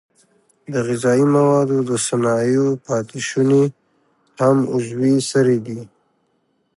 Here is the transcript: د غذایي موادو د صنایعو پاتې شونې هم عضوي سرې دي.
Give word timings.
د 0.71 0.73
غذایي 0.87 1.25
موادو 1.35 1.77
د 1.89 1.91
صنایعو 2.07 2.67
پاتې 2.85 3.19
شونې 3.27 3.63
هم 4.39 4.57
عضوي 4.73 5.13
سرې 5.29 5.57
دي. 5.65 5.81